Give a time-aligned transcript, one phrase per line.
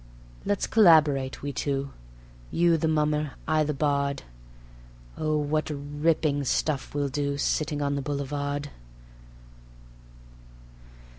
[0.45, 1.91] Let's collaborate, we two,
[2.49, 4.23] You the Mummer, I the Bard;
[5.15, 8.71] Oh, what ripping stuff we'll do, Sitting on the Boulevard!